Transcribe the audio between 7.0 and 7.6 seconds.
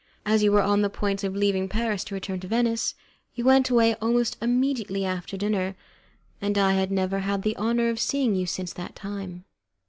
had the